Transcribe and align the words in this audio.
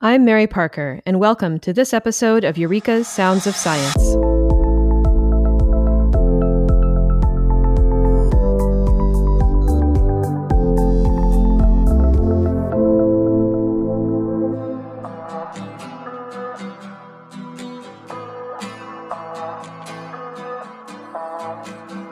I'm 0.00 0.24
Mary 0.24 0.46
Parker, 0.46 1.02
and 1.04 1.18
welcome 1.18 1.58
to 1.58 1.72
this 1.72 1.92
episode 1.92 2.44
of 2.44 2.56
Eureka's 2.56 3.08
Sounds 3.08 3.48
of 3.48 3.56
Science. 3.56 4.14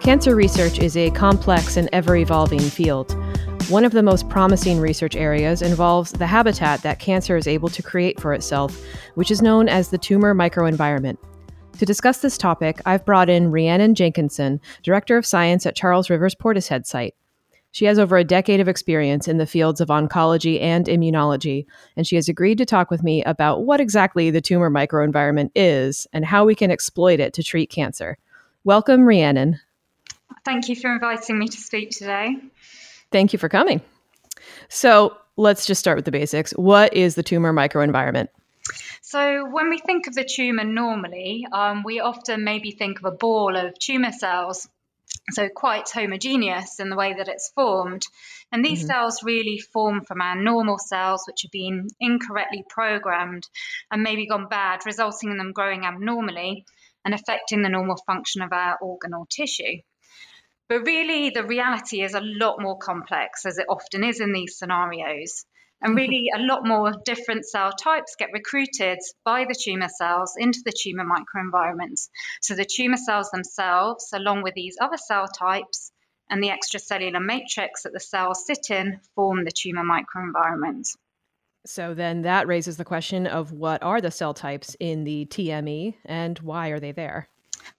Cancer 0.03 0.35
research 0.35 0.81
is 0.81 0.97
a 0.97 1.13
complex 1.13 1.77
and 1.77 1.89
ever 1.93 2.17
evolving 2.17 2.59
field. 2.59 3.17
One 3.69 3.85
of 3.85 3.91
the 3.91 4.03
most 4.03 4.29
promising 4.29 4.79
research 4.79 5.17
areas 5.17 5.61
involves 5.61 6.13
the 6.13 6.27
habitat 6.27 6.83
that 6.83 7.01
cancer 7.01 7.37
is 7.37 7.49
able 7.49 7.69
to 7.71 7.83
create 7.83 8.21
for 8.21 8.33
itself, 8.33 8.81
which 9.17 9.33
is 9.33 9.43
known 9.43 9.69
as 9.69 9.89
the 9.89 9.99
tumor 9.99 10.37
microenvironment. 10.37 11.17
To 11.79 11.85
discuss 11.85 12.19
this 12.19 12.39
topic, 12.39 12.81
I've 12.87 13.05
brought 13.05 13.29
in 13.29 13.51
Rhiannon 13.51 13.97
Jenkinson, 13.97 14.61
Director 14.85 15.17
of 15.17 15.27
Science 15.27 15.67
at 15.67 15.75
Charles 15.75 16.09
Rivers 16.09 16.37
Portishead 16.37 16.87
site. 16.87 17.17
She 17.73 17.87
has 17.87 17.99
over 17.99 18.17
a 18.17 18.23
decade 18.23 18.61
of 18.61 18.69
experience 18.69 19.27
in 19.27 19.39
the 19.39 19.47
fields 19.47 19.81
of 19.81 19.89
oncology 19.89 20.63
and 20.63 20.87
immunology, 20.87 21.67
and 21.97 22.07
she 22.07 22.15
has 22.15 22.29
agreed 22.29 22.59
to 22.59 22.67
talk 22.67 22.89
with 22.89 23.03
me 23.03 23.25
about 23.25 23.65
what 23.65 23.81
exactly 23.81 24.31
the 24.31 24.41
tumor 24.41 24.71
microenvironment 24.71 25.51
is 25.57 26.07
and 26.13 26.25
how 26.25 26.45
we 26.45 26.55
can 26.55 26.71
exploit 26.71 27.19
it 27.19 27.35
to 27.35 27.43
treat 27.43 27.69
cancer. 27.69 28.17
Welcome, 28.63 29.03
Rhiannon. 29.03 29.59
Thank 30.45 30.69
you 30.69 30.77
for 30.77 30.95
inviting 30.95 31.41
me 31.41 31.49
to 31.49 31.59
speak 31.59 31.91
today. 31.91 32.37
Thank 33.11 33.33
you 33.33 33.39
for 33.39 33.49
coming. 33.49 33.81
So 34.69 35.17
let's 35.37 35.67
just 35.67 35.79
start 35.79 35.97
with 35.97 36.05
the 36.05 36.11
basics. 36.11 36.53
What 36.53 36.95
is 36.95 37.15
the 37.15 37.23
tumor 37.23 37.53
microenvironment? 37.53 38.29
So, 39.01 39.49
when 39.49 39.71
we 39.71 39.79
think 39.79 40.09
of 40.09 40.15
the 40.15 40.25
tumor 40.25 40.65
normally, 40.65 41.47
um, 41.53 41.85
we 41.85 42.01
often 42.01 42.43
maybe 42.43 42.73
think 42.73 42.99
of 42.99 43.05
a 43.05 43.17
ball 43.17 43.57
of 43.57 43.79
tumor 43.79 44.11
cells, 44.11 44.69
so 45.31 45.49
quite 45.49 45.89
homogeneous 45.89 46.81
in 46.81 46.91
the 46.91 46.97
way 46.97 47.15
that 47.15 47.29
it's 47.29 47.53
formed. 47.55 48.03
And 48.51 48.65
these 48.65 48.81
mm-hmm. 48.81 48.89
cells 48.89 49.23
really 49.23 49.59
form 49.59 50.05
from 50.05 50.21
our 50.21 50.35
normal 50.35 50.79
cells, 50.79 51.25
which 51.27 51.43
have 51.43 51.53
been 51.53 51.89
incorrectly 52.01 52.65
programmed 52.69 53.45
and 53.91 54.03
maybe 54.03 54.27
gone 54.27 54.49
bad, 54.49 54.81
resulting 54.85 55.31
in 55.31 55.39
them 55.39 55.53
growing 55.53 55.85
abnormally 55.85 56.65
and 57.05 57.15
affecting 57.15 57.63
the 57.63 57.69
normal 57.69 57.97
function 58.07 58.43
of 58.43 58.53
our 58.53 58.77
organ 58.81 59.15
or 59.15 59.27
tissue. 59.27 59.79
But 60.69 60.81
really, 60.81 61.31
the 61.31 61.45
reality 61.45 62.03
is 62.03 62.15
a 62.15 62.21
lot 62.21 62.61
more 62.61 62.77
complex, 62.79 63.47
as 63.47 63.59
it 63.59 63.67
often 63.69 64.03
is 64.03 64.21
in 64.21 64.33
these 64.33 64.59
scenarios. 64.59 65.45
And 65.81 65.91
mm-hmm. 65.91 65.99
really, 65.99 66.31
a 66.35 66.41
lot 66.41 66.67
more 66.67 66.93
different 67.05 67.45
cell 67.45 67.73
types 67.73 68.17
get 68.19 68.33
recruited 68.33 68.99
by 69.25 69.45
the 69.45 69.55
tumor 69.55 69.89
cells 69.89 70.35
into 70.37 70.61
the 70.65 70.73
tumor 70.73 71.05
microenvironment. 71.05 72.09
So 72.41 72.55
the 72.55 72.65
tumor 72.65 72.97
cells 72.97 73.31
themselves, 73.31 74.11
along 74.13 74.43
with 74.43 74.55
these 74.55 74.77
other 74.81 74.97
cell 74.97 75.29
types 75.29 75.93
and 76.29 76.43
the 76.43 76.49
extracellular 76.49 77.25
matrix 77.25 77.83
that 77.83 77.93
the 77.93 78.01
cells 78.01 78.45
sit 78.47 78.71
in, 78.71 79.01
form 79.15 79.45
the 79.45 79.53
tumor 79.53 79.85
microenvironment. 79.85 80.89
So 81.67 81.95
then 81.95 82.23
that 82.23 82.47
raises 82.47 82.77
the 82.77 82.85
question 82.85 83.27
of 83.27 83.53
what 83.53 83.83
are 83.83 84.01
the 84.01 84.11
cell 84.11 84.35
types 84.35 84.77
in 84.79 85.05
the 85.05 85.27
TME 85.27 85.95
and 86.05 86.39
why 86.39 86.69
are 86.69 86.81
they 86.81 86.93
there? 86.93 87.29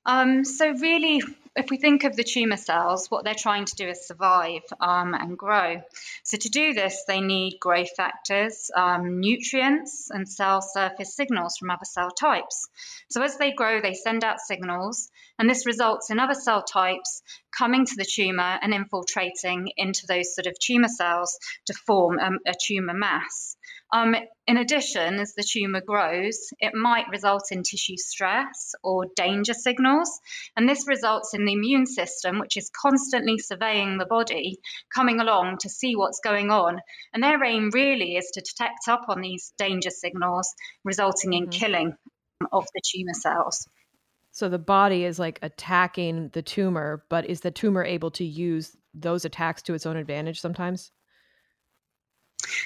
Um, 0.05 0.43
so 0.43 0.71
really, 0.71 1.21
if 1.57 1.71
we 1.71 1.77
think 1.77 2.03
of 2.03 2.15
the 2.15 2.23
tumour 2.23 2.57
cells, 2.57 3.09
what 3.09 3.23
they're 3.23 3.33
trying 3.33 3.65
to 3.65 3.75
do 3.75 3.87
is 3.87 4.07
survive 4.07 4.61
um, 4.79 5.13
and 5.13 5.37
grow. 5.37 5.81
So 6.23 6.37
to 6.37 6.49
do 6.49 6.73
this, 6.73 7.03
they 7.07 7.19
need 7.19 7.59
growth 7.59 7.89
factors, 7.97 8.69
um, 8.75 9.19
nutrients, 9.19 10.09
and 10.11 10.29
cell 10.29 10.61
surface 10.61 11.15
signals 11.15 11.57
from 11.57 11.71
other 11.71 11.85
cell 11.85 12.11
types. 12.11 12.67
So 13.09 13.23
as 13.23 13.37
they 13.37 13.51
grow, 13.51 13.81
they 13.81 13.95
send 13.95 14.23
out 14.23 14.39
signals, 14.39 15.09
and 15.39 15.49
this 15.49 15.65
results 15.65 16.11
in 16.11 16.19
other 16.19 16.35
cell 16.35 16.63
types 16.63 17.23
coming 17.57 17.85
to 17.85 17.95
the 17.95 18.05
tumour 18.05 18.59
and 18.61 18.73
infiltrating 18.73 19.71
into 19.77 20.05
those 20.07 20.35
sort 20.35 20.45
of 20.45 20.59
tumour 20.59 20.89
cells 20.89 21.39
to 21.65 21.73
form 21.73 22.19
um, 22.19 22.39
a 22.45 22.53
tumour 22.53 22.93
mass. 22.93 23.57
Um, 23.91 24.15
in 24.45 24.57
addition, 24.57 25.15
as 25.15 25.33
the 25.33 25.43
tumour 25.43 25.81
grows, 25.81 26.53
it 26.59 26.73
might 26.73 27.09
result 27.09 27.51
in 27.51 27.63
tissue 27.63 27.95
stress 27.95 28.75
or 28.83 29.05
danger 29.15 29.53
signals, 29.53 30.19
and 30.57 30.67
this 30.67 30.87
results 30.87 31.33
in 31.33 31.45
the 31.47 31.53
immune 31.53 31.87
system, 31.87 32.39
which 32.39 32.57
is 32.57 32.69
constantly 32.69 33.39
surveying 33.39 33.97
the 33.97 34.05
body, 34.05 34.59
coming 34.93 35.19
along 35.19 35.57
to 35.61 35.69
see 35.69 35.95
what's 35.95 36.19
going 36.23 36.51
on. 36.51 36.79
And 37.13 37.23
their 37.23 37.43
aim 37.43 37.71
really 37.73 38.15
is 38.15 38.29
to 38.33 38.41
detect 38.41 38.87
up 38.87 39.05
on 39.09 39.21
these 39.21 39.53
danger 39.57 39.89
signals, 39.89 40.53
resulting 40.83 41.33
in 41.33 41.47
mm-hmm. 41.47 41.59
killing 41.59 41.97
of 42.51 42.67
the 42.73 42.81
tumour 42.83 43.13
cells. 43.13 43.67
So 44.31 44.49
the 44.49 44.59
body 44.59 45.03
is 45.03 45.17
like 45.17 45.39
attacking 45.41 46.29
the 46.29 46.43
tumor, 46.43 47.03
but 47.09 47.25
is 47.25 47.41
the 47.41 47.49
tumor 47.49 47.83
able 47.83 48.11
to 48.11 48.23
use 48.23 48.77
those 48.93 49.25
attacks 49.25 49.63
to 49.63 49.73
its 49.73 49.87
own 49.87 49.97
advantage 49.97 50.39
sometimes? 50.39 50.91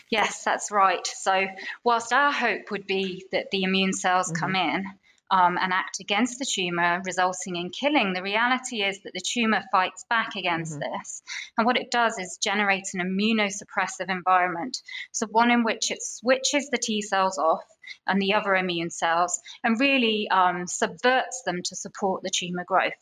Yes, 0.10 0.44
that's 0.44 0.70
right. 0.70 1.06
So, 1.08 1.46
whilst 1.84 2.12
our 2.12 2.32
hope 2.32 2.70
would 2.72 2.86
be 2.86 3.26
that 3.32 3.52
the 3.52 3.64
immune 3.64 3.94
cells 3.94 4.28
mm-hmm. 4.28 4.40
come 4.40 4.56
in 4.56 4.86
um, 5.32 5.58
and 5.60 5.72
act 5.72 6.00
against 6.02 6.38
the 6.40 6.46
tumor, 6.46 7.02
resulting 7.06 7.56
in 7.56 7.70
killing, 7.70 8.14
the 8.14 8.22
reality 8.22 8.84
is 8.84 9.00
that 9.04 9.14
the 9.14 9.22
tumor 9.22 9.62
fights 9.72 10.06
back 10.10 10.36
against 10.36 10.74
mm-hmm. 10.74 10.94
this. 10.94 11.24
And 11.58 11.66
what 11.66 11.78
it 11.78 11.90
does 11.90 12.20
is 12.20 12.38
generate 12.44 12.84
an 12.94 13.00
immunosuppressive 13.00 14.10
environment. 14.10 14.78
So, 15.12 15.28
one 15.28 15.50
in 15.50 15.64
which 15.64 15.90
it 15.90 16.00
switches 16.02 16.70
the 16.70 16.78
T 16.78 17.02
cells 17.02 17.38
off 17.38 17.64
and 18.06 18.22
the 18.22 18.34
other 18.34 18.56
immune 18.56 18.90
cells 18.90 19.40
and 19.64 19.80
really 19.80 20.28
um, 20.30 20.68
subverts 20.68 21.44
them 21.46 21.62
to 21.66 21.76
support 21.76 22.24
the 22.24 22.32
tumor 22.34 22.66
growth 22.66 22.94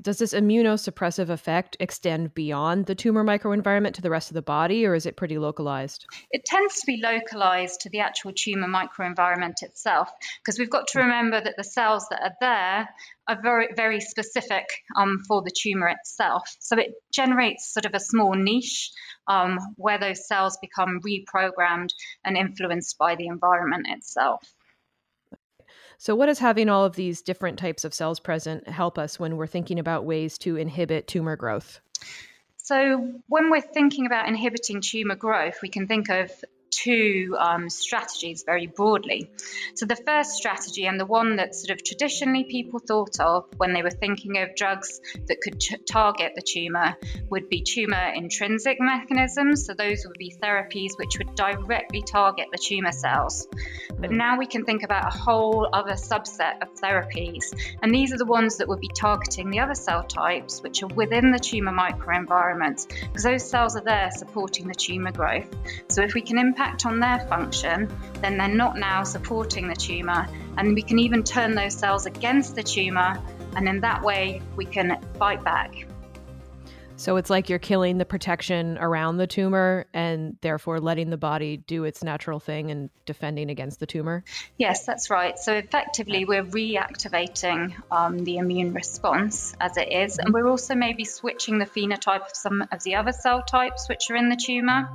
does 0.00 0.18
this 0.18 0.34
immunosuppressive 0.34 1.28
effect 1.28 1.76
extend 1.78 2.34
beyond 2.34 2.86
the 2.86 2.94
tumor 2.94 3.24
microenvironment 3.24 3.94
to 3.94 4.02
the 4.02 4.10
rest 4.10 4.30
of 4.30 4.34
the 4.34 4.42
body, 4.42 4.84
or 4.84 4.94
is 4.94 5.06
it 5.06 5.16
pretty 5.16 5.38
localized? 5.38 6.06
It 6.30 6.44
tends 6.44 6.80
to 6.80 6.86
be 6.86 7.00
localized 7.02 7.82
to 7.82 7.90
the 7.90 8.00
actual 8.00 8.32
tumor 8.34 8.66
microenvironment 8.66 9.62
itself, 9.62 10.10
because 10.42 10.58
we've 10.58 10.70
got 10.70 10.88
to 10.88 10.98
hmm. 10.98 11.06
remember 11.06 11.40
that 11.40 11.54
the 11.56 11.64
cells 11.64 12.08
that 12.10 12.22
are 12.22 12.34
there 12.40 12.88
are 13.28 13.40
very, 13.40 13.68
very 13.76 14.00
specific 14.00 14.66
um, 14.96 15.22
for 15.28 15.42
the 15.42 15.52
tumor 15.56 15.88
itself. 15.88 16.42
So 16.58 16.76
it 16.76 16.94
generates 17.12 17.72
sort 17.72 17.86
of 17.86 17.94
a 17.94 18.00
small 18.00 18.34
niche 18.34 18.90
um, 19.28 19.58
where 19.76 19.98
those 19.98 20.26
cells 20.26 20.58
become 20.60 21.00
reprogrammed 21.00 21.90
and 22.24 22.36
influenced 22.36 22.98
by 22.98 23.14
the 23.14 23.28
environment 23.28 23.86
itself. 23.88 24.42
So, 26.04 26.14
what 26.14 26.26
does 26.26 26.38
having 26.38 26.68
all 26.68 26.84
of 26.84 26.96
these 26.96 27.22
different 27.22 27.58
types 27.58 27.82
of 27.82 27.94
cells 27.94 28.20
present 28.20 28.68
help 28.68 28.98
us 28.98 29.18
when 29.18 29.38
we're 29.38 29.46
thinking 29.46 29.78
about 29.78 30.04
ways 30.04 30.36
to 30.40 30.56
inhibit 30.56 31.08
tumor 31.08 31.34
growth? 31.34 31.80
So, 32.58 33.14
when 33.28 33.48
we're 33.48 33.62
thinking 33.62 34.04
about 34.04 34.28
inhibiting 34.28 34.82
tumor 34.82 35.14
growth, 35.14 35.60
we 35.62 35.70
can 35.70 35.88
think 35.88 36.10
of 36.10 36.30
two 36.74 37.36
um, 37.38 37.70
strategies 37.70 38.42
very 38.44 38.66
broadly. 38.66 39.30
So, 39.74 39.86
the 39.86 39.96
first 39.96 40.32
strategy, 40.32 40.86
and 40.86 40.98
the 40.98 41.06
one 41.06 41.36
that 41.36 41.54
sort 41.54 41.70
of 41.70 41.84
traditionally 41.84 42.44
people 42.44 42.80
thought 42.80 43.20
of 43.20 43.46
when 43.56 43.72
they 43.72 43.82
were 43.82 43.90
thinking 43.90 44.38
of 44.38 44.54
drugs 44.54 45.00
that 45.28 45.40
could 45.40 45.62
target 45.86 46.32
the 46.34 46.42
tumour, 46.42 46.96
would 47.30 47.48
be 47.48 47.62
tumour 47.62 48.12
intrinsic 48.14 48.78
mechanisms. 48.80 49.66
So, 49.66 49.74
those 49.74 50.04
would 50.06 50.18
be 50.18 50.34
therapies 50.42 50.92
which 50.98 51.18
would 51.18 51.34
directly 51.34 52.02
target 52.02 52.48
the 52.50 52.58
tumour 52.58 52.92
cells. 52.92 53.46
But 53.98 54.10
hmm. 54.10 54.16
now 54.16 54.38
we 54.38 54.46
can 54.46 54.64
think 54.64 54.82
about 54.82 55.14
a 55.14 55.16
whole 55.16 55.68
other 55.72 55.92
subset 55.92 56.62
of 56.62 56.74
therapies, 56.74 57.54
and 57.82 57.94
these 57.94 58.12
are 58.12 58.18
the 58.18 58.24
ones 58.24 58.58
that 58.58 58.68
would 58.68 58.80
be 58.80 58.90
targeting 58.94 59.50
the 59.50 59.60
other 59.60 59.74
cell 59.74 60.02
types 60.02 60.62
which 60.62 60.82
are 60.82 60.88
within 60.88 61.30
the 61.30 61.38
tumour 61.38 61.72
microenvironment, 61.72 62.88
because 62.88 63.22
those 63.22 63.48
cells 63.48 63.76
are 63.76 63.84
there 63.84 64.10
supporting 64.10 64.66
the 64.66 64.74
tumour 64.74 65.12
growth. 65.12 65.48
So, 65.88 66.02
if 66.02 66.14
we 66.14 66.22
can 66.22 66.38
impact 66.38 66.63
impact 66.64 66.86
on 66.86 67.00
their 67.00 67.20
function, 67.28 67.90
then 68.20 68.38
they're 68.38 68.48
not 68.48 68.78
now 68.78 69.04
supporting 69.04 69.68
the 69.68 69.74
tumour. 69.74 70.26
And 70.56 70.74
we 70.74 70.82
can 70.82 70.98
even 70.98 71.22
turn 71.22 71.54
those 71.54 71.74
cells 71.74 72.06
against 72.06 72.54
the 72.54 72.62
tumour, 72.62 73.20
and 73.56 73.68
in 73.68 73.80
that 73.80 74.02
way, 74.02 74.40
we 74.56 74.64
can 74.64 74.98
fight 75.18 75.44
back. 75.44 75.86
So 76.96 77.16
it's 77.16 77.28
like 77.28 77.48
you're 77.48 77.58
killing 77.58 77.98
the 77.98 78.04
protection 78.04 78.78
around 78.78 79.16
the 79.16 79.26
tumor 79.26 79.86
and 79.92 80.38
therefore 80.42 80.78
letting 80.78 81.10
the 81.10 81.16
body 81.16 81.56
do 81.56 81.82
its 81.82 82.04
natural 82.04 82.38
thing 82.38 82.70
and 82.70 82.88
defending 83.04 83.50
against 83.50 83.80
the 83.80 83.86
tumor? 83.86 84.22
Yes, 84.58 84.86
that's 84.86 85.10
right. 85.10 85.36
So 85.36 85.54
effectively, 85.54 86.24
we're 86.24 86.44
reactivating 86.44 87.74
um, 87.90 88.18
the 88.18 88.36
immune 88.36 88.74
response 88.74 89.56
as 89.60 89.76
it 89.76 89.92
is, 89.92 90.18
and 90.18 90.32
we're 90.32 90.48
also 90.48 90.76
maybe 90.76 91.04
switching 91.04 91.58
the 91.58 91.66
phenotype 91.66 92.26
of 92.26 92.36
some 92.36 92.64
of 92.70 92.82
the 92.84 92.94
other 92.94 93.12
cell 93.12 93.42
types 93.42 93.88
which 93.88 94.08
are 94.10 94.16
in 94.16 94.28
the 94.28 94.36
tumor. 94.36 94.88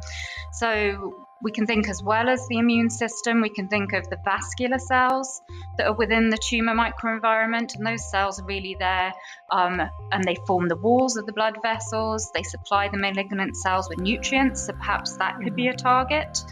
So 0.54 1.28
we 1.42 1.52
can 1.52 1.66
think 1.66 1.88
as 1.88 2.04
well 2.04 2.28
as 2.28 2.46
the 2.48 2.58
immune 2.58 2.90
system, 2.90 3.42
we 3.42 3.50
can 3.50 3.68
think 3.68 3.94
of 3.94 4.10
the 4.10 4.18
vascular 4.26 4.78
cells 4.78 5.42
that 5.78 5.88
are 5.88 5.94
within 5.94 6.30
the 6.30 6.38
tumor 6.38 6.74
microenvironment, 6.74 7.76
and 7.76 7.86
those 7.86 8.10
cells 8.12 8.40
are 8.42 8.46
really 8.46 8.76
there 8.78 9.14
um, 9.52 9.82
and 10.12 10.24
they 10.24 10.36
form 10.48 10.68
the 10.68 10.76
walls 10.76 11.18
of 11.18 11.26
the 11.26 11.34
blood 11.34 11.58
vessels. 11.62 12.30
They 12.34 12.44
supply 12.44 12.90
the 12.90 12.98
malignant 12.98 13.56
cells 13.56 13.88
with 13.90 14.00
nutrients, 14.00 14.66
so 14.66 14.74
perhaps 14.74 15.18
that 15.18 15.38
could 15.42 15.56
be 15.56 15.68
a 15.68 15.74
target. 15.74 16.44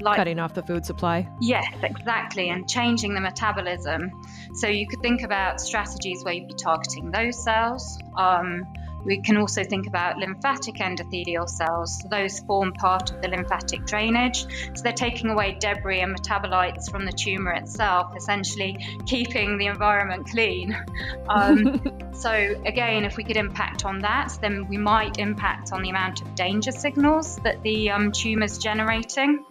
like 0.00 0.16
cutting 0.16 0.38
off 0.38 0.54
the 0.54 0.62
food 0.62 0.86
supply. 0.86 1.28
Yes, 1.40 1.66
exactly, 1.82 2.48
and 2.48 2.68
changing 2.68 3.14
the 3.14 3.20
metabolism. 3.20 4.10
So 4.54 4.66
you 4.66 4.86
could 4.88 5.02
think 5.02 5.22
about 5.22 5.60
strategies 5.60 6.24
where 6.24 6.32
you'd 6.32 6.48
be 6.48 6.54
targeting 6.54 7.10
those 7.10 7.42
cells. 7.42 7.98
Um, 8.16 8.64
we 9.04 9.20
can 9.20 9.36
also 9.36 9.64
think 9.64 9.86
about 9.86 10.18
lymphatic 10.18 10.76
endothelial 10.76 11.48
cells. 11.48 12.02
Those 12.10 12.40
form 12.40 12.72
part 12.72 13.10
of 13.10 13.22
the 13.22 13.28
lymphatic 13.28 13.86
drainage. 13.86 14.44
So 14.74 14.82
they're 14.82 14.92
taking 14.92 15.30
away 15.30 15.56
debris 15.58 16.00
and 16.00 16.16
metabolites 16.16 16.90
from 16.90 17.04
the 17.04 17.12
tumor 17.12 17.52
itself, 17.52 18.14
essentially 18.16 18.78
keeping 19.06 19.58
the 19.58 19.66
environment 19.66 20.28
clean. 20.28 20.76
Um, 21.28 21.80
so, 22.12 22.32
again, 22.66 23.04
if 23.04 23.16
we 23.16 23.22
could 23.22 23.36
impact 23.36 23.84
on 23.84 24.00
that, 24.00 24.36
then 24.40 24.66
we 24.68 24.76
might 24.76 25.18
impact 25.18 25.72
on 25.72 25.82
the 25.82 25.90
amount 25.90 26.22
of 26.22 26.34
danger 26.34 26.72
signals 26.72 27.36
that 27.44 27.62
the 27.62 27.90
um, 27.90 28.12
is 28.42 28.58
generating. 28.58 29.44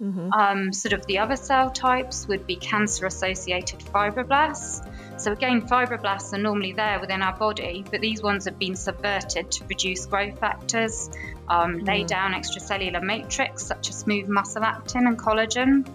Mm-hmm. 0.00 0.32
Um, 0.32 0.72
sort 0.72 0.92
of 0.92 1.06
the 1.06 1.18
other 1.18 1.36
cell 1.36 1.70
types 1.70 2.28
would 2.28 2.46
be 2.46 2.56
cancer 2.56 3.06
associated 3.06 3.80
fibroblasts. 3.80 4.86
So, 5.18 5.32
again, 5.32 5.66
fibroblasts 5.66 6.32
are 6.34 6.38
normally 6.38 6.72
there 6.72 7.00
within 7.00 7.22
our 7.22 7.34
body, 7.36 7.84
but 7.90 8.00
these 8.00 8.22
ones 8.22 8.44
have 8.44 8.58
been 8.58 8.76
subverted 8.76 9.50
to 9.52 9.64
produce 9.64 10.04
growth 10.06 10.38
factors, 10.38 11.10
um, 11.48 11.80
mm. 11.80 11.86
lay 11.86 12.04
down 12.04 12.32
extracellular 12.32 13.02
matrix 13.02 13.64
such 13.64 13.88
as 13.88 13.96
smooth 13.96 14.28
muscle 14.28 14.62
actin 14.62 15.06
and 15.06 15.18
collagen. 15.18 15.88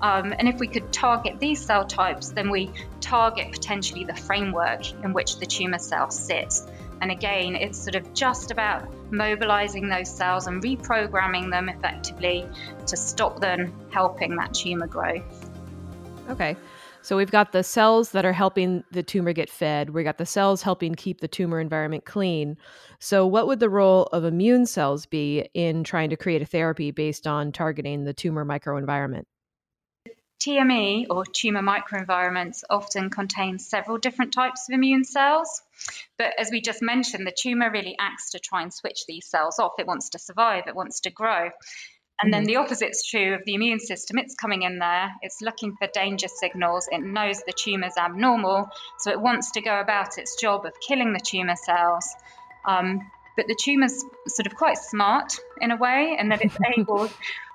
Um, 0.00 0.34
and 0.36 0.48
if 0.48 0.58
we 0.58 0.66
could 0.66 0.92
target 0.92 1.38
these 1.38 1.64
cell 1.64 1.86
types, 1.86 2.30
then 2.30 2.50
we 2.50 2.70
target 3.00 3.52
potentially 3.52 4.04
the 4.04 4.16
framework 4.16 4.90
in 5.04 5.12
which 5.12 5.38
the 5.38 5.46
tumour 5.46 5.78
cell 5.78 6.10
sits. 6.10 6.66
And 7.00 7.10
again, 7.10 7.56
it's 7.56 7.78
sort 7.78 7.94
of 7.94 8.14
just 8.14 8.50
about 8.50 9.12
mobilizing 9.12 9.88
those 9.88 10.08
cells 10.08 10.46
and 10.46 10.62
reprogramming 10.62 11.50
them 11.50 11.68
effectively 11.68 12.48
to 12.86 12.96
stop 12.96 13.40
them 13.40 13.72
helping 13.90 14.36
that 14.36 14.54
tumor 14.54 14.86
grow. 14.86 15.22
Okay. 16.30 16.56
So 17.02 17.16
we've 17.16 17.32
got 17.32 17.50
the 17.50 17.64
cells 17.64 18.12
that 18.12 18.24
are 18.24 18.32
helping 18.32 18.84
the 18.92 19.02
tumor 19.02 19.32
get 19.32 19.50
fed. 19.50 19.90
We 19.90 20.04
got 20.04 20.18
the 20.18 20.26
cells 20.26 20.62
helping 20.62 20.94
keep 20.94 21.20
the 21.20 21.26
tumor 21.26 21.58
environment 21.58 22.04
clean. 22.04 22.56
So 23.00 23.26
what 23.26 23.48
would 23.48 23.58
the 23.58 23.68
role 23.68 24.04
of 24.12 24.24
immune 24.24 24.66
cells 24.66 25.06
be 25.06 25.48
in 25.52 25.82
trying 25.82 26.10
to 26.10 26.16
create 26.16 26.42
a 26.42 26.46
therapy 26.46 26.92
based 26.92 27.26
on 27.26 27.50
targeting 27.50 28.04
the 28.04 28.14
tumor 28.14 28.44
microenvironment? 28.44 29.24
TME 30.42 31.06
or 31.10 31.24
tumor 31.24 31.62
microenvironments 31.62 32.62
often 32.70 33.10
contain 33.10 33.58
several 33.58 33.98
different 33.98 34.32
types 34.32 34.68
of 34.68 34.74
immune 34.74 35.04
cells. 35.04 35.62
But 36.18 36.34
as 36.38 36.50
we 36.50 36.60
just 36.60 36.82
mentioned, 36.82 37.26
the 37.26 37.36
tumor 37.36 37.70
really 37.70 37.96
acts 37.98 38.30
to 38.30 38.40
try 38.40 38.62
and 38.62 38.72
switch 38.72 39.06
these 39.06 39.26
cells 39.26 39.58
off. 39.58 39.72
It 39.78 39.86
wants 39.86 40.10
to 40.10 40.18
survive, 40.18 40.64
it 40.66 40.74
wants 40.74 41.00
to 41.00 41.10
grow. 41.10 41.50
And 42.20 42.32
then 42.32 42.42
mm-hmm. 42.42 42.48
the 42.48 42.56
opposite's 42.56 43.08
true 43.08 43.34
of 43.34 43.40
the 43.44 43.54
immune 43.54 43.80
system. 43.80 44.18
It's 44.18 44.34
coming 44.34 44.62
in 44.62 44.78
there, 44.78 45.12
it's 45.22 45.40
looking 45.40 45.74
for 45.76 45.88
danger 45.92 46.28
signals, 46.28 46.88
it 46.90 47.02
knows 47.02 47.38
the 47.46 47.52
tumor's 47.52 47.96
abnormal, 47.98 48.68
so 48.98 49.10
it 49.10 49.20
wants 49.20 49.52
to 49.52 49.60
go 49.60 49.80
about 49.80 50.18
its 50.18 50.40
job 50.40 50.64
of 50.64 50.72
killing 50.86 51.12
the 51.12 51.20
tumor 51.20 51.56
cells. 51.56 52.08
Um, 52.66 53.10
but 53.36 53.46
the 53.48 53.56
tumor's 53.58 54.04
sort 54.28 54.46
of 54.46 54.54
quite 54.54 54.76
smart 54.76 55.38
in 55.60 55.70
a 55.70 55.76
way, 55.76 56.16
and 56.18 56.30
that 56.30 56.44
it's 56.44 56.56
able 56.78 57.08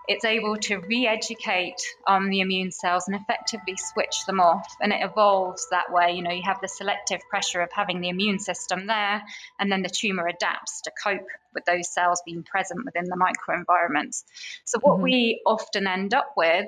it's 0.08 0.26
able 0.26 0.56
to 0.56 0.78
re-educate 0.78 1.82
um, 2.08 2.30
the 2.30 2.40
immune 2.40 2.72
cells 2.72 3.08
and 3.08 3.16
effectively 3.16 3.76
switch 3.78 4.26
them 4.26 4.40
off. 4.40 4.68
And 4.82 4.94
it 4.94 5.02
evolves 5.02 5.68
that 5.72 5.92
way. 5.92 6.14
You 6.14 6.24
know 6.24 6.32
you 6.32 6.44
have 6.44 6.62
the 6.62 6.68
selective 6.68 7.22
pressure 7.30 7.62
of 7.62 7.72
having 7.72 8.02
the 8.02 8.10
immune 8.10 8.40
system 8.40 8.88
there 8.88 9.22
and 9.60 9.72
then 9.72 9.82
the 9.82 9.90
tumor 9.90 10.28
adapts 10.28 10.82
to 10.82 10.92
cope 11.04 11.28
with 11.54 11.66
those 11.66 11.92
cells 11.92 12.22
being 12.26 12.44
present 12.44 12.86
within 12.86 13.06
the 13.06 13.18
microenvironment 13.18 14.24
so 14.64 14.80
what 14.80 14.96
mm-hmm. 14.96 15.04
we 15.04 15.42
often 15.46 15.88
end 15.88 16.14
up 16.14 16.34
with 16.38 16.68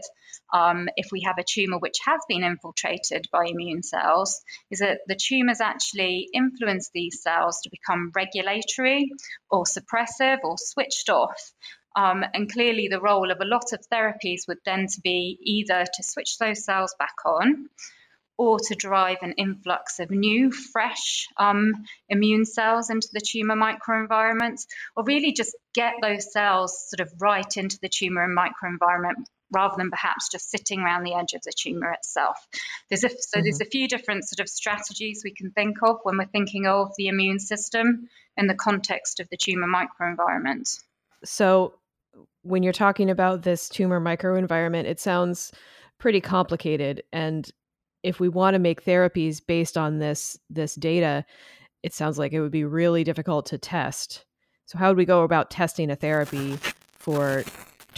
um, 0.54 0.90
if 0.96 1.12
we 1.12 1.22
have 1.22 1.38
a 1.38 1.44
tumor 1.44 1.78
which 1.78 1.98
has 2.06 2.22
been 2.28 2.44
infiltrated 2.44 3.28
by 3.32 3.46
immune 3.46 3.84
cells 3.84 4.42
is 4.72 4.80
that 4.80 5.02
the 5.08 5.16
tumors 5.16 5.62
actually 5.62 6.28
influence 6.34 6.90
these 6.94 7.22
cells 7.22 7.62
to 7.62 7.70
become 7.70 8.12
regulatory 8.16 9.12
or 9.50 9.64
suppressive 9.64 10.40
or 10.44 10.58
switched 10.58 11.10
off 11.10 11.52
um, 11.96 12.24
and 12.34 12.52
clearly, 12.52 12.88
the 12.88 13.02
role 13.02 13.32
of 13.32 13.42
a 13.42 13.46
lot 13.46 13.74
of 13.74 13.86
therapies 13.92 14.48
would 14.48 14.60
then 14.66 14.88
to 14.88 15.02
be 15.02 15.38
either 15.42 15.86
to 15.86 16.04
switch 16.04 16.38
those 16.38 16.64
cells 16.64 16.96
back 17.00 17.16
on 17.26 17.70
or 18.38 18.58
to 18.58 18.74
drive 18.74 19.18
an 19.22 19.34
influx 19.34 20.00
of 20.00 20.10
new, 20.10 20.50
fresh 20.50 21.28
um, 21.36 21.74
immune 22.08 22.46
cells 22.46 22.90
into 22.90 23.10
the 23.12 23.20
tumor 23.20 23.56
microenvironment, 23.56 24.66
or 24.96 25.04
really 25.04 25.34
just 25.34 25.58
get 25.74 25.96
those 26.02 26.32
cells 26.32 26.90
sort 26.90 27.06
of 27.06 27.14
right 27.22 27.58
into 27.58 27.78
the 27.82 27.90
tumor 27.90 28.24
and 28.24 28.38
microenvironment 28.38 29.26
rather 29.52 29.76
than 29.78 29.90
perhaps 29.90 30.30
just 30.30 30.50
sitting 30.50 30.80
around 30.80 31.04
the 31.04 31.16
edge 31.16 31.34
of 31.34 31.42
the 31.42 31.52
tumor 31.52 31.92
itself. 31.92 32.38
There's 32.90 33.04
a, 33.04 33.10
so 33.10 33.16
mm-hmm. 33.16 33.44
there's 33.44 33.62
a 33.62 33.66
few 33.66 33.90
different 33.90 34.24
sort 34.24 34.40
of 34.40 34.48
strategies 34.48 35.22
we 35.24 35.34
can 35.34 35.52
think 35.52 35.78
of 35.84 35.98
when 36.04 36.18
we're 36.18 36.26
thinking 36.26 36.66
of 36.66 36.92
the 36.98 37.08
immune 37.08 37.40
system 37.40 38.08
in 38.38 38.48
the 38.48 38.56
context 38.56 39.20
of 39.20 39.28
the 39.30 39.38
tumor 39.38 39.68
microenvironment. 39.68 40.80
So 41.24 41.74
when 42.44 42.64
you're 42.64 42.74
talking 42.74 43.10
about 43.10 43.44
this 43.44 43.70
tumor 43.70 44.00
microenvironment, 44.00 44.86
it 44.86 45.00
sounds 45.00 45.52
pretty 45.98 46.22
complicated. 46.22 47.04
And 47.12 47.50
if 48.04 48.20
we 48.20 48.30
want 48.30 48.56
to 48.56 48.60
make 48.60 48.86
therapies 48.86 49.46
based 49.46 49.78
on 49.78 50.00
this 50.00 50.38
this 50.50 50.76
data, 50.76 51.26
it 51.84 51.94
sounds 51.94 52.18
like 52.18 52.34
it 52.34 52.42
would 52.42 52.52
be 52.52 52.64
really 52.64 53.04
difficult 53.04 53.46
to 53.48 53.58
test. 53.58 54.26
So 54.66 54.78
how 54.78 54.90
would 54.90 54.98
we 54.98 55.06
go 55.06 55.24
about 55.24 55.50
testing 55.50 55.90
a 55.90 55.96
therapy 55.96 56.58
for 56.94 57.44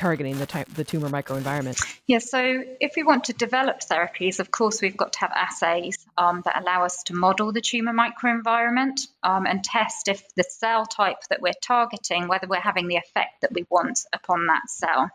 targeting 0.02 0.40
the, 0.40 0.48
type, 0.48 0.68
the 0.74 0.84
tumor 0.84 1.10
microenvironment? 1.10 1.80
Yes, 2.08 2.08
yeah, 2.08 2.20
so 2.20 2.64
if 2.80 2.94
we 2.98 3.04
want 3.04 3.26
to 3.26 3.34
develop 3.34 3.82
therapies, 3.82 4.40
of 4.40 4.50
course, 4.50 4.82
we've 4.82 4.98
got 4.98 5.14
to 5.14 5.20
have 5.20 5.32
assays 5.32 6.04
um, 6.18 6.42
that 6.44 6.60
allow 6.60 6.86
us 6.86 7.04
to 7.04 7.14
model 7.14 7.52
the 7.52 7.62
tumor 7.62 7.94
microenvironment 7.94 9.08
um, 9.22 9.46
and 9.46 9.64
test 9.64 10.08
if 10.08 10.24
the 10.36 10.44
cell 10.44 10.88
type 10.88 11.18
that 11.30 11.40
we're 11.40 11.54
targeting, 11.62 12.28
whether 12.28 12.48
we're 12.48 12.60
having 12.60 12.88
the 12.88 12.96
effect 12.96 13.42
that 13.42 13.54
we 13.54 13.64
want 13.70 14.00
upon 14.12 14.48
that 14.48 14.68
cell. 14.70 15.12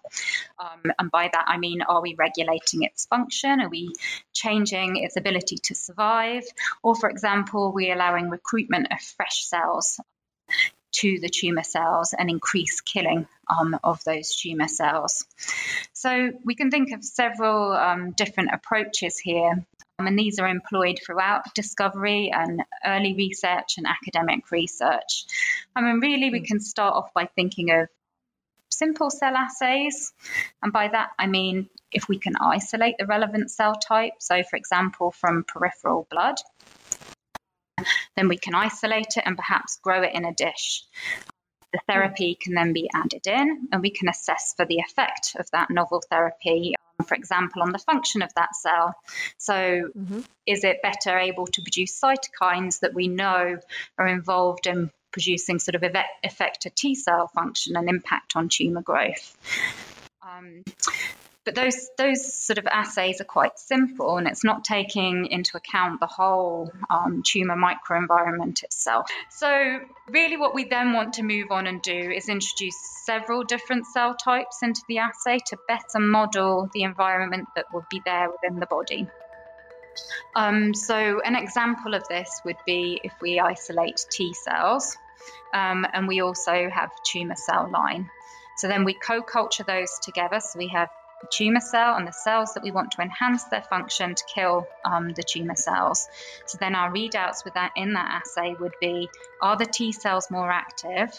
Um, 0.60 0.92
and 1.00 1.10
by 1.10 1.30
that, 1.32 1.44
I 1.48 1.58
mean, 1.58 1.82
are 1.82 2.00
we 2.00 2.14
regulating 2.16 2.84
its 2.84 3.06
function? 3.06 3.60
Are 3.60 3.68
we 3.68 3.92
changing 4.32 4.98
its 4.98 5.16
ability 5.16 5.56
to 5.64 5.74
survive? 5.74 6.44
Or, 6.84 6.94
for 6.94 7.10
example, 7.10 7.64
are 7.64 7.72
we 7.72 7.90
allowing 7.90 8.30
recruitment 8.30 8.92
of 8.92 9.00
fresh 9.00 9.46
cells 9.46 9.98
to 11.00 11.18
the 11.20 11.28
tumour 11.28 11.62
cells 11.62 12.14
and 12.18 12.30
increase 12.30 12.80
killing 12.80 13.26
um, 13.48 13.78
of 13.84 14.02
those 14.04 14.36
tumour 14.36 14.68
cells. 14.68 15.24
So 15.92 16.30
we 16.44 16.54
can 16.54 16.70
think 16.70 16.92
of 16.92 17.04
several 17.04 17.72
um, 17.72 18.12
different 18.12 18.50
approaches 18.52 19.18
here. 19.18 19.66
Um, 19.98 20.06
and 20.06 20.18
these 20.18 20.38
are 20.38 20.48
employed 20.48 20.98
throughout 21.04 21.54
discovery 21.54 22.30
and 22.32 22.62
early 22.84 23.14
research 23.14 23.78
and 23.78 23.86
academic 23.86 24.50
research. 24.50 25.24
I 25.74 25.80
mean, 25.80 26.00
really, 26.00 26.30
we 26.30 26.40
can 26.40 26.60
start 26.60 26.94
off 26.94 27.14
by 27.14 27.26
thinking 27.34 27.70
of 27.70 27.88
simple 28.70 29.10
cell 29.10 29.34
assays. 29.36 30.12
And 30.62 30.72
by 30.72 30.88
that, 30.88 31.10
I 31.18 31.26
mean 31.26 31.68
if 31.92 32.08
we 32.08 32.18
can 32.18 32.34
isolate 32.36 32.96
the 32.98 33.06
relevant 33.06 33.50
cell 33.50 33.74
type, 33.74 34.14
so 34.18 34.42
for 34.42 34.56
example, 34.56 35.12
from 35.12 35.44
peripheral 35.44 36.06
blood, 36.10 36.36
then 38.16 38.28
we 38.28 38.38
can 38.38 38.54
isolate 38.54 39.16
it 39.16 39.22
and 39.24 39.36
perhaps 39.36 39.78
grow 39.82 40.02
it 40.02 40.14
in 40.14 40.24
a 40.24 40.34
dish. 40.34 40.84
The 41.72 41.80
therapy 41.88 42.38
can 42.40 42.54
then 42.54 42.72
be 42.72 42.88
added 42.94 43.26
in, 43.26 43.68
and 43.70 43.82
we 43.82 43.90
can 43.90 44.08
assess 44.08 44.54
for 44.56 44.64
the 44.64 44.78
effect 44.78 45.36
of 45.38 45.50
that 45.50 45.70
novel 45.70 46.02
therapy, 46.08 46.74
um, 46.98 47.06
for 47.06 47.14
example, 47.14 47.62
on 47.62 47.72
the 47.72 47.78
function 47.78 48.22
of 48.22 48.32
that 48.34 48.54
cell. 48.56 48.94
So, 49.36 49.54
mm-hmm. 49.54 50.20
is 50.46 50.64
it 50.64 50.80
better 50.82 51.18
able 51.18 51.46
to 51.48 51.62
produce 51.62 52.00
cytokines 52.00 52.80
that 52.80 52.94
we 52.94 53.08
know 53.08 53.58
are 53.98 54.06
involved 54.06 54.66
in 54.66 54.90
producing 55.12 55.58
sort 55.58 55.74
of 55.74 55.82
effector 55.82 56.74
T 56.74 56.94
cell 56.94 57.28
function 57.28 57.76
and 57.76 57.88
impact 57.88 58.36
on 58.36 58.48
tumor 58.48 58.82
growth? 58.82 59.36
Um, 60.22 60.62
but 61.46 61.54
those 61.54 61.88
those 61.96 62.34
sort 62.34 62.58
of 62.58 62.66
assays 62.66 63.20
are 63.20 63.24
quite 63.24 63.56
simple, 63.58 64.18
and 64.18 64.26
it's 64.26 64.44
not 64.44 64.64
taking 64.64 65.26
into 65.30 65.56
account 65.56 66.00
the 66.00 66.06
whole 66.06 66.72
um, 66.90 67.22
tumor 67.24 67.56
microenvironment 67.56 68.64
itself. 68.64 69.08
So 69.30 69.78
really, 70.08 70.36
what 70.36 70.54
we 70.54 70.64
then 70.64 70.92
want 70.92 71.14
to 71.14 71.22
move 71.22 71.52
on 71.52 71.68
and 71.68 71.80
do 71.80 71.92
is 71.92 72.28
introduce 72.28 72.76
several 73.04 73.44
different 73.44 73.86
cell 73.86 74.14
types 74.16 74.58
into 74.62 74.82
the 74.88 74.98
assay 74.98 75.38
to 75.46 75.56
better 75.68 76.00
model 76.00 76.68
the 76.74 76.82
environment 76.82 77.46
that 77.54 77.66
will 77.72 77.86
be 77.90 78.02
there 78.04 78.28
within 78.28 78.58
the 78.58 78.66
body. 78.66 79.08
Um, 80.34 80.74
so 80.74 81.20
an 81.24 81.36
example 81.36 81.94
of 81.94 82.06
this 82.08 82.28
would 82.44 82.58
be 82.66 83.00
if 83.04 83.12
we 83.22 83.38
isolate 83.38 84.04
T 84.10 84.34
cells, 84.34 84.96
um, 85.54 85.86
and 85.92 86.08
we 86.08 86.20
also 86.20 86.68
have 86.68 86.90
tumor 87.04 87.36
cell 87.36 87.70
line. 87.70 88.10
So 88.56 88.66
then 88.66 88.84
we 88.84 88.94
co-culture 88.94 89.64
those 89.64 90.00
together. 90.02 90.40
So 90.40 90.58
we 90.58 90.68
have 90.68 90.88
the 91.26 91.44
tumor 91.44 91.60
cell 91.60 91.96
and 91.96 92.06
the 92.06 92.12
cells 92.12 92.54
that 92.54 92.62
we 92.62 92.70
want 92.70 92.92
to 92.92 93.02
enhance 93.02 93.44
their 93.44 93.62
function 93.62 94.14
to 94.14 94.24
kill 94.34 94.68
um, 94.84 95.10
the 95.10 95.22
tumor 95.22 95.56
cells. 95.56 96.06
So 96.46 96.58
then 96.60 96.74
our 96.74 96.92
readouts 96.92 97.44
with 97.44 97.54
that 97.54 97.72
in 97.76 97.94
that 97.94 98.22
assay 98.22 98.54
would 98.58 98.74
be: 98.80 99.08
Are 99.42 99.56
the 99.56 99.66
T 99.66 99.92
cells 99.92 100.30
more 100.30 100.50
active? 100.50 101.10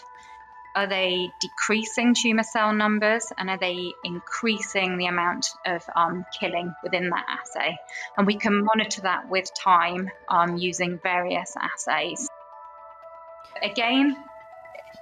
are 0.74 0.86
they 0.86 1.28
decreasing 1.40 2.14
tumor 2.14 2.44
cell 2.44 2.72
numbers 2.72 3.26
and 3.36 3.50
are 3.50 3.58
they 3.58 3.92
increasing 4.04 4.96
the 4.96 5.06
amount 5.06 5.44
of 5.66 5.82
um, 5.96 6.24
killing 6.38 6.72
within 6.84 7.10
that 7.10 7.24
assay? 7.28 7.76
And 8.16 8.26
we 8.26 8.36
can 8.36 8.64
monitor 8.64 9.00
that 9.02 9.28
with 9.28 9.46
time 9.58 10.08
um, 10.28 10.56
using 10.56 11.00
various 11.02 11.52
assays. 11.56 12.28
Again, 13.60 14.16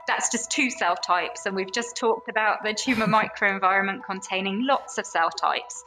that's 0.07 0.31
just 0.31 0.51
two 0.51 0.71
cell 0.71 0.97
types, 0.97 1.47
and 1.47 1.57
we've 1.57 1.73
just 1.73 1.97
talked 1.97 2.29
about 2.29 2.63
the 2.63 2.75
tumor 2.75 3.07
microenvironment 3.07 4.05
containing 4.05 4.67
lots 4.67 4.99
of 4.99 5.07
cell 5.07 5.31
types. 5.31 5.85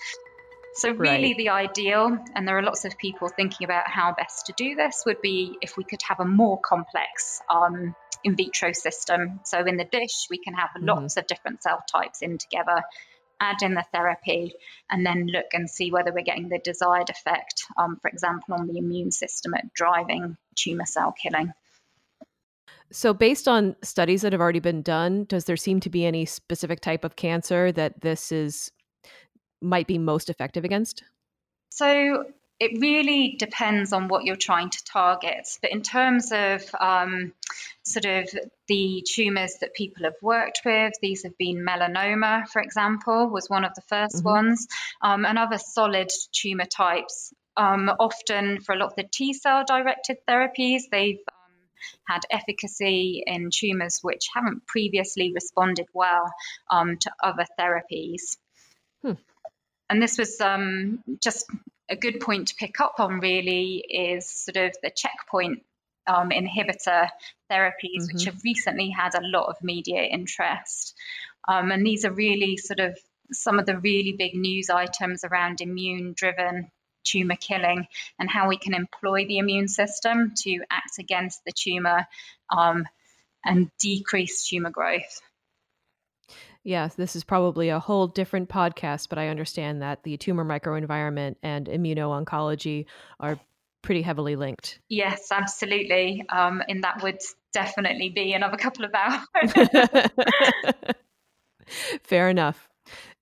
So, 0.75 0.91
really, 0.91 1.29
right. 1.29 1.37
the 1.37 1.49
ideal, 1.49 2.17
and 2.35 2.47
there 2.47 2.57
are 2.57 2.63
lots 2.63 2.85
of 2.85 2.97
people 2.97 3.27
thinking 3.27 3.65
about 3.65 3.87
how 3.87 4.13
best 4.13 4.45
to 4.47 4.53
do 4.55 4.75
this, 4.75 5.03
would 5.05 5.21
be 5.21 5.57
if 5.61 5.75
we 5.77 5.83
could 5.83 6.01
have 6.07 6.19
a 6.19 6.25
more 6.25 6.59
complex 6.59 7.41
um, 7.49 7.95
in 8.23 8.35
vitro 8.35 8.71
system. 8.73 9.39
So, 9.45 9.59
in 9.65 9.77
the 9.77 9.83
dish, 9.83 10.27
we 10.29 10.37
can 10.37 10.53
have 10.53 10.69
mm-hmm. 10.69 10.85
lots 10.85 11.17
of 11.17 11.27
different 11.27 11.63
cell 11.63 11.83
types 11.91 12.21
in 12.21 12.37
together, 12.37 12.83
add 13.39 13.61
in 13.61 13.73
the 13.73 13.85
therapy, 13.91 14.53
and 14.89 15.05
then 15.05 15.27
look 15.27 15.47
and 15.53 15.69
see 15.69 15.91
whether 15.91 16.13
we're 16.13 16.23
getting 16.23 16.49
the 16.49 16.59
desired 16.59 17.09
effect, 17.09 17.65
um, 17.77 17.97
for 18.01 18.09
example, 18.09 18.53
on 18.53 18.67
the 18.67 18.77
immune 18.77 19.11
system 19.11 19.53
at 19.55 19.73
driving 19.73 20.37
tumor 20.55 20.85
cell 20.85 21.13
killing. 21.13 21.51
So, 22.91 23.13
based 23.13 23.47
on 23.47 23.75
studies 23.83 24.23
that 24.23 24.31
have 24.33 24.41
already 24.41 24.59
been 24.59 24.81
done, 24.81 25.25
does 25.25 25.45
there 25.45 25.57
seem 25.57 25.79
to 25.81 25.89
be 25.89 26.05
any 26.05 26.25
specific 26.25 26.81
type 26.81 27.03
of 27.05 27.15
cancer 27.15 27.71
that 27.71 28.01
this 28.01 28.31
is 28.31 28.71
might 29.61 29.87
be 29.87 29.97
most 29.97 30.29
effective 30.29 30.65
against? 30.65 31.03
So, 31.69 32.25
it 32.59 32.81
really 32.81 33.35
depends 33.39 33.93
on 33.93 34.07
what 34.07 34.25
you're 34.25 34.35
trying 34.35 34.69
to 34.69 34.83
target. 34.83 35.47
But 35.61 35.71
in 35.71 35.81
terms 35.81 36.31
of 36.31 36.63
um, 36.79 37.31
sort 37.83 38.05
of 38.05 38.29
the 38.67 39.05
tumors 39.07 39.55
that 39.61 39.73
people 39.73 40.03
have 40.03 40.15
worked 40.21 40.61
with, 40.65 40.93
these 41.01 41.23
have 41.23 41.37
been 41.37 41.65
melanoma, 41.65 42.47
for 42.47 42.61
example, 42.61 43.29
was 43.29 43.49
one 43.49 43.63
of 43.63 43.73
the 43.75 43.81
1st 43.81 44.17
mm-hmm. 44.17 44.27
ones, 44.27 44.67
um, 45.01 45.25
and 45.25 45.37
other 45.37 45.57
solid 45.57 46.09
tumor 46.33 46.65
types. 46.65 47.33
Um, 47.55 47.89
often, 47.99 48.61
for 48.61 48.73
a 48.73 48.77
lot 48.77 48.87
of 48.87 48.95
the 48.95 49.07
T 49.11 49.33
cell 49.33 49.63
directed 49.65 50.17
therapies, 50.27 50.83
they've 50.91 51.19
had 52.07 52.21
efficacy 52.29 53.23
in 53.25 53.49
tumours 53.51 53.99
which 54.01 54.29
haven't 54.33 54.65
previously 54.67 55.31
responded 55.33 55.87
well 55.93 56.31
um, 56.69 56.97
to 56.97 57.11
other 57.23 57.45
therapies. 57.59 58.37
Hmm. 59.03 59.13
And 59.89 60.01
this 60.01 60.17
was 60.17 60.39
um, 60.39 61.03
just 61.21 61.45
a 61.89 61.95
good 61.95 62.19
point 62.19 62.49
to 62.49 62.55
pick 62.55 62.79
up 62.79 62.99
on, 62.99 63.19
really, 63.19 63.83
is 63.89 64.29
sort 64.29 64.57
of 64.57 64.75
the 64.83 64.91
checkpoint 64.95 65.63
um, 66.07 66.29
inhibitor 66.29 67.09
therapies, 67.51 68.03
mm-hmm. 68.03 68.13
which 68.13 68.25
have 68.25 68.39
recently 68.43 68.89
had 68.89 69.15
a 69.15 69.25
lot 69.25 69.47
of 69.49 69.55
media 69.63 70.03
interest. 70.03 70.95
Um, 71.47 71.71
and 71.71 71.85
these 71.85 72.05
are 72.05 72.11
really 72.11 72.57
sort 72.57 72.79
of 72.79 72.97
some 73.31 73.59
of 73.59 73.65
the 73.65 73.77
really 73.77 74.15
big 74.17 74.35
news 74.35 74.69
items 74.69 75.23
around 75.23 75.61
immune 75.61 76.13
driven 76.15 76.71
tumor 77.03 77.35
killing 77.35 77.87
and 78.19 78.29
how 78.29 78.47
we 78.47 78.57
can 78.57 78.73
employ 78.73 79.25
the 79.25 79.37
immune 79.37 79.67
system 79.67 80.33
to 80.37 80.59
act 80.69 80.99
against 80.99 81.43
the 81.45 81.51
tumor 81.51 82.07
um, 82.49 82.85
and 83.45 83.69
decrease 83.79 84.47
tumor 84.47 84.69
growth. 84.69 85.21
Yes, 86.63 86.95
this 86.95 87.15
is 87.15 87.23
probably 87.23 87.69
a 87.69 87.79
whole 87.79 88.07
different 88.07 88.49
podcast, 88.49 89.09
but 89.09 89.17
I 89.17 89.29
understand 89.29 89.81
that 89.81 90.03
the 90.03 90.17
tumor 90.17 90.43
microenvironment 90.43 91.35
and 91.41 91.67
immuno-oncology 91.67 92.85
are 93.19 93.39
pretty 93.81 94.01
heavily 94.01 94.35
linked. 94.35 94.79
Yes, 94.89 95.31
absolutely. 95.31 96.25
Um, 96.29 96.61
and 96.67 96.83
that 96.83 97.01
would 97.01 97.19
definitely 97.53 98.09
be 98.09 98.33
another 98.33 98.57
couple 98.57 98.85
of 98.85 98.91
hours. 98.93 99.53
Fair 102.03 102.29
enough. 102.29 102.67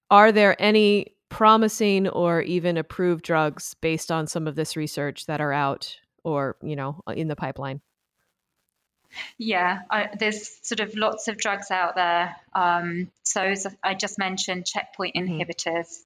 Are 0.09 0.31
there 0.31 0.59
any 0.61 1.16
promising 1.37 2.07
or 2.07 2.41
even 2.41 2.77
approved 2.77 3.23
drugs 3.23 3.75
based 3.75 4.11
on 4.11 4.25
some 4.25 4.47
of 4.47 4.55
this 4.55 4.75
research 4.75 5.27
that 5.27 5.39
are 5.39 5.53
out 5.53 5.99
or 6.23 6.55
you 6.63 6.75
know 6.75 6.99
in 7.13 7.27
the 7.27 7.35
pipeline 7.35 7.79
yeah, 9.37 9.79
I, 9.89 10.09
there's 10.19 10.59
sort 10.63 10.79
of 10.81 10.95
lots 10.95 11.27
of 11.27 11.37
drugs 11.37 11.71
out 11.71 11.95
there. 11.95 12.35
Um, 12.53 13.09
so 13.23 13.41
as 13.41 13.65
I 13.83 13.93
just 13.93 14.19
mentioned, 14.19 14.65
checkpoint 14.65 15.15
mm-hmm. 15.15 15.39
inhibitors 15.39 16.03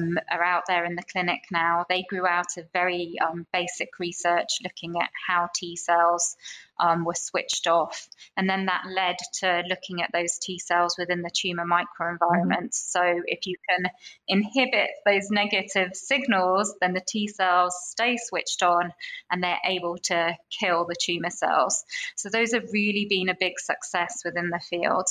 um, 0.00 0.18
are 0.30 0.42
out 0.42 0.64
there 0.66 0.84
in 0.84 0.94
the 0.94 1.02
clinic 1.02 1.42
now. 1.50 1.84
They 1.88 2.02
grew 2.02 2.26
out 2.26 2.56
of 2.56 2.66
very 2.72 3.16
um, 3.20 3.46
basic 3.52 3.98
research 3.98 4.48
looking 4.62 4.94
at 5.00 5.10
how 5.26 5.50
T 5.54 5.76
cells 5.76 6.36
um, 6.82 7.04
were 7.04 7.14
switched 7.14 7.66
off. 7.66 8.08
And 8.36 8.50
then 8.50 8.66
that 8.66 8.82
led 8.92 9.16
to 9.40 9.62
looking 9.68 10.02
at 10.02 10.10
those 10.12 10.38
T 10.38 10.58
cells 10.58 10.96
within 10.98 11.22
the 11.22 11.30
tumor 11.30 11.64
microenvironment. 11.64 12.18
Mm-hmm. 12.50 12.66
So 12.70 13.02
if 13.24 13.46
you 13.46 13.56
can 13.68 13.90
inhibit 14.26 14.90
those 15.06 15.30
negative 15.30 15.94
signals, 15.94 16.74
then 16.80 16.92
the 16.92 17.02
T 17.06 17.28
cells 17.28 17.74
stay 17.86 18.16
switched 18.18 18.62
on 18.62 18.92
and 19.30 19.42
they're 19.42 19.60
able 19.64 19.98
to 20.04 20.36
kill 20.60 20.84
the 20.84 20.96
tumor 21.00 21.30
cells. 21.30 21.84
So 22.16 22.28
those 22.28 22.52
have 22.52 22.72
really 22.72 23.06
been 23.08 23.28
a 23.28 23.36
big 23.38 23.58
success 23.60 24.22
within 24.24 24.50
the 24.50 24.60
field 24.60 25.06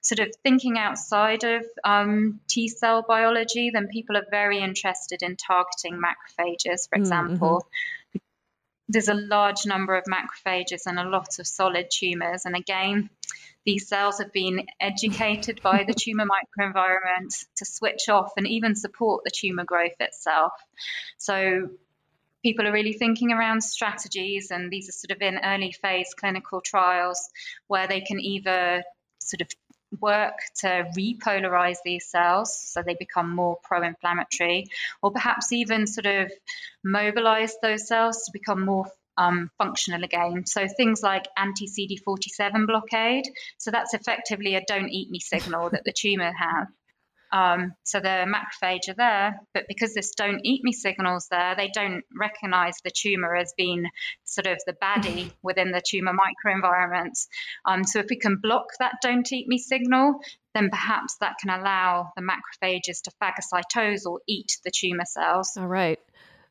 sort 0.00 0.20
of 0.20 0.32
thinking 0.44 0.78
outside 0.78 1.42
of 1.42 1.64
um, 1.84 2.38
T 2.48 2.68
cell 2.68 3.04
biology, 3.06 3.70
then 3.70 3.88
people 3.88 4.16
are 4.16 4.24
very 4.30 4.60
interested 4.60 5.22
in 5.22 5.36
targeting 5.36 6.00
macrophages, 6.00 6.88
for 6.88 6.96
mm, 6.96 7.00
example. 7.00 7.66
Mm-hmm. 8.14 8.18
There's 8.88 9.08
a 9.08 9.14
large 9.14 9.66
number 9.66 9.96
of 9.96 10.04
macrophages 10.04 10.86
and 10.86 10.98
a 10.98 11.08
lot 11.08 11.38
of 11.38 11.46
solid 11.46 11.88
tumors. 11.90 12.44
And 12.44 12.56
again, 12.56 13.10
these 13.64 13.86
cells 13.86 14.18
have 14.18 14.32
been 14.32 14.66
educated 14.80 15.60
by 15.62 15.84
the 15.84 15.94
tumor 15.98 16.24
microenvironment 16.24 17.44
to 17.56 17.64
switch 17.64 18.08
off 18.08 18.32
and 18.36 18.46
even 18.46 18.74
support 18.74 19.24
the 19.24 19.30
tumor 19.30 19.64
growth 19.64 20.00
itself. 20.00 20.52
So 21.18 21.68
people 22.42 22.66
are 22.66 22.72
really 22.72 22.94
thinking 22.94 23.32
around 23.32 23.62
strategies, 23.62 24.50
and 24.50 24.70
these 24.70 24.88
are 24.88 24.92
sort 24.92 25.10
of 25.10 25.20
in 25.20 25.38
early 25.44 25.72
phase 25.72 26.14
clinical 26.18 26.60
trials 26.60 27.28
where 27.66 27.86
they 27.86 28.00
can 28.00 28.20
either 28.20 28.84
sort 29.18 29.42
of 29.42 29.48
work 30.00 30.34
to 30.56 30.86
repolarize 30.96 31.78
these 31.84 32.06
cells 32.06 32.58
so 32.58 32.82
they 32.82 32.94
become 32.94 33.34
more 33.34 33.58
pro 33.62 33.82
inflammatory, 33.82 34.66
or 35.02 35.10
perhaps 35.10 35.52
even 35.52 35.86
sort 35.86 36.06
of 36.06 36.32
mobilize 36.84 37.54
those 37.62 37.86
cells 37.86 38.24
to 38.24 38.32
become 38.32 38.64
more 38.64 38.86
um, 39.16 39.50
functional 39.58 40.04
again. 40.04 40.46
So 40.46 40.66
things 40.68 41.02
like 41.02 41.26
anti 41.36 41.66
CD47 41.66 42.66
blockade. 42.66 43.24
So 43.58 43.70
that's 43.70 43.94
effectively 43.94 44.54
a 44.54 44.64
don't 44.64 44.88
eat 44.88 45.10
me 45.10 45.20
signal 45.20 45.70
that 45.70 45.84
the 45.84 45.92
tumor 45.96 46.32
has. 46.32 46.68
Um, 47.30 47.74
so 47.84 48.00
the 48.00 48.26
macrophage 48.26 48.88
are 48.88 48.94
there, 48.94 49.40
but 49.52 49.64
because 49.68 49.94
this 49.94 50.12
don't 50.14 50.40
eat 50.44 50.64
me 50.64 50.72
signals 50.72 51.28
there, 51.30 51.54
they 51.56 51.70
don't 51.72 52.04
recognize 52.18 52.74
the 52.82 52.90
tumor 52.90 53.36
as 53.36 53.52
being 53.56 53.86
sort 54.24 54.46
of 54.46 54.58
the 54.66 54.72
baddie 54.72 55.30
within 55.42 55.70
the 55.70 55.82
tumor 55.86 56.12
microenvironment. 56.12 57.26
Um, 57.66 57.84
so 57.84 57.98
if 57.98 58.06
we 58.08 58.16
can 58.16 58.38
block 58.42 58.66
that 58.78 58.94
don't 59.02 59.30
eat 59.32 59.46
me 59.48 59.58
signal, 59.58 60.20
then 60.54 60.70
perhaps 60.70 61.16
that 61.20 61.36
can 61.40 61.50
allow 61.50 62.12
the 62.16 62.22
macrophages 62.22 63.02
to 63.02 63.12
phagocytose 63.22 64.06
or 64.06 64.20
eat 64.26 64.58
the 64.64 64.72
tumor 64.74 65.04
cells. 65.04 65.52
All 65.56 65.66
right. 65.66 66.00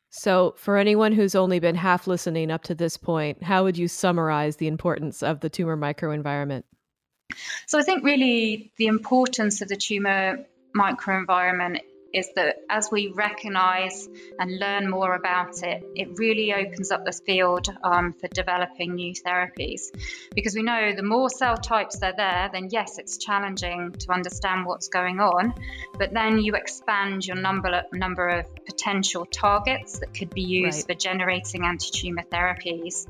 So, 0.10 0.53
for 0.57 0.77
anyone 0.77 1.12
who's 1.12 1.36
only 1.36 1.60
been 1.60 1.75
half 1.75 2.07
listening 2.07 2.50
up 2.50 2.63
to 2.63 2.75
this 2.75 2.96
point, 2.96 3.43
how 3.43 3.63
would 3.63 3.77
you 3.77 3.88
summarize 3.88 4.55
the 4.55 4.67
importance 4.67 5.22
of 5.22 5.41
the 5.41 5.50
tumor 5.50 5.75
microenvironment? 5.75 6.63
So, 7.65 7.77
I 7.77 7.84
think 7.84 8.05
really 8.05 8.72
the 8.77 8.88
importance 8.88 9.62
of 9.62 9.67
the 9.67 9.75
tumor 9.75 10.46
microenvironment 10.77 11.79
is 12.13 12.29
that 12.36 12.57
as 12.69 12.89
we 12.91 13.10
recognize 13.10 14.07
and 14.39 14.60
learn 14.60 14.89
more 14.89 15.13
about 15.13 15.62
it, 15.63 15.84
it 15.96 16.17
really 16.17 16.53
opens 16.53 16.91
up 16.91 17.05
the 17.05 17.12
field 17.12 17.67
um, 17.84 18.13
for 18.13 18.27
developing 18.27 18.96
new 18.96 19.13
therapies. 19.13 19.91
Because 20.34 20.55
we 20.55 20.63
know 20.63 20.93
the 20.96 21.03
more 21.03 21.29
cell 21.29 21.57
types 21.57 22.01
are 22.01 22.13
there, 22.15 22.50
then 22.51 22.69
yes, 22.72 22.98
it's 22.98 23.17
challenging 23.17 23.93
to 24.00 24.12
understand 24.12 24.65
what's 24.65 24.88
going 24.88 25.19
on, 25.19 25.53
but 25.98 26.13
then 26.13 26.39
you 26.39 26.55
expand 26.55 27.25
your 27.25 27.38
number, 27.38 27.84
number 27.93 28.27
of 28.29 28.65
potential 28.65 29.25
targets 29.25 30.00
that 30.00 30.13
could 30.13 30.34
be 30.34 30.41
used 30.41 30.89
right. 30.89 30.96
for 30.96 31.00
generating 31.00 31.65
anti 31.65 31.89
tumor 31.91 32.24
therapies. 32.24 33.07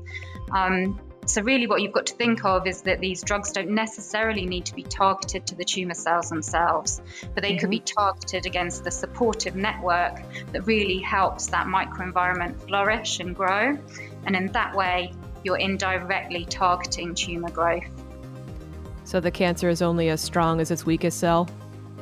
Um, 0.52 1.00
so, 1.28 1.42
really, 1.42 1.66
what 1.66 1.82
you've 1.82 1.92
got 1.92 2.06
to 2.06 2.14
think 2.14 2.42
of 2.46 2.66
is 2.66 2.80
that 2.82 3.00
these 3.00 3.22
drugs 3.22 3.52
don't 3.52 3.68
necessarily 3.68 4.46
need 4.46 4.64
to 4.64 4.74
be 4.74 4.82
targeted 4.82 5.46
to 5.48 5.54
the 5.54 5.64
tumour 5.64 5.92
cells 5.92 6.30
themselves, 6.30 7.02
but 7.34 7.42
they 7.42 7.50
mm-hmm. 7.50 7.58
could 7.58 7.70
be 7.70 7.80
mm-hmm. 7.80 7.98
targeted 7.98 8.46
against 8.46 8.82
the 8.82 8.90
supportive 8.90 9.54
network 9.54 10.22
that 10.52 10.66
really 10.66 10.98
helps 10.98 11.48
that 11.48 11.66
microenvironment 11.66 12.58
flourish 12.66 13.20
and 13.20 13.36
grow. 13.36 13.76
And 14.24 14.34
in 14.34 14.46
that 14.52 14.74
way, 14.74 15.12
you're 15.44 15.58
indirectly 15.58 16.46
targeting 16.46 17.14
tumour 17.14 17.50
growth. 17.50 17.84
So, 19.04 19.20
the 19.20 19.30
cancer 19.30 19.68
is 19.68 19.82
only 19.82 20.08
as 20.08 20.22
strong 20.22 20.60
as 20.60 20.70
its 20.70 20.86
weakest 20.86 21.20
cell? 21.20 21.46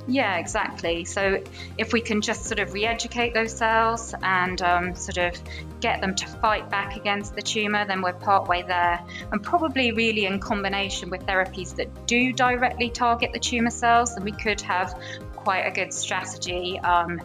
Yeah, 0.09 0.37
exactly. 0.37 1.05
So 1.05 1.43
if 1.79 1.93
we 1.93 2.01
can 2.01 2.21
just 2.21 2.45
sort 2.45 2.61
of 2.61 2.73
re-educate 2.73 3.35
those 3.35 3.53
cells 3.53 4.15
and 4.23 4.63
um, 4.63 4.95
sort 4.95 5.19
of 5.19 5.41
get 5.81 6.01
them 6.01 6.15
to 6.15 6.27
fight 6.27 6.71
back 6.71 6.97
against 6.97 7.35
the 7.35 7.43
tumour, 7.43 7.85
then 7.87 8.03
we're 8.03 8.13
partway 8.13 8.63
there. 8.63 9.01
And 9.33 9.43
probably 9.43 9.91
really 9.91 10.27
in 10.27 10.39
combination 10.39 11.11
with 11.11 11.23
therapies 11.23 11.75
that 11.77 12.07
do 12.07 12.33
directly 12.33 12.89
target 12.89 13.33
the 13.33 13.41
tumour 13.41 13.71
cells, 13.71 14.15
then 14.15 14.25
we 14.25 14.33
could 14.33 14.61
have 14.61 14.95
quite 15.35 15.63
a 15.63 15.73
good 15.73 15.93
strategy 15.93 16.79
um, 16.81 17.21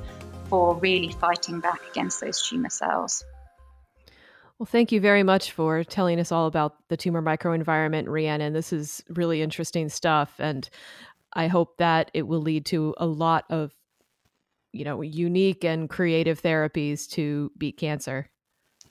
for 0.49 0.75
really 0.75 1.11
fighting 1.11 1.59
back 1.59 1.81
against 1.91 2.19
those 2.19 2.41
tumour 2.47 2.69
cells. 2.69 3.23
Well, 4.61 4.67
thank 4.67 4.91
you 4.91 5.01
very 5.01 5.23
much 5.23 5.53
for 5.53 5.83
telling 5.83 6.19
us 6.19 6.31
all 6.31 6.45
about 6.45 6.75
the 6.87 6.95
tumor 6.95 7.21
microenvironment, 7.21 8.07
Rhiannon. 8.07 8.53
This 8.53 8.71
is 8.71 9.03
really 9.09 9.41
interesting 9.41 9.89
stuff. 9.89 10.35
And 10.37 10.69
I 11.33 11.47
hope 11.47 11.77
that 11.77 12.11
it 12.13 12.27
will 12.27 12.41
lead 12.41 12.65
to 12.67 12.93
a 12.97 13.05
lot 13.05 13.45
of, 13.49 13.73
you 14.73 14.85
know, 14.85 15.01
unique 15.01 15.63
and 15.63 15.89
creative 15.89 16.41
therapies 16.41 17.09
to 17.11 17.51
beat 17.57 17.77
cancer. 17.77 18.29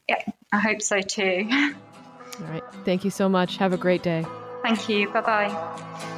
Yeah, 0.08 0.22
I 0.52 0.58
hope 0.58 0.82
so 0.82 1.00
too. 1.00 1.48
All 1.50 2.46
right. 2.46 2.64
Thank 2.84 3.04
you 3.04 3.10
so 3.10 3.28
much. 3.28 3.56
Have 3.58 3.72
a 3.72 3.78
great 3.78 4.02
day. 4.02 4.24
Thank 4.62 4.88
you. 4.88 5.08
Bye 5.10 5.20
bye. 5.20 6.16